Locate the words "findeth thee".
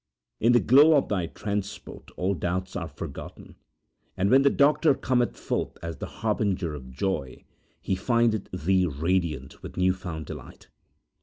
7.95-8.87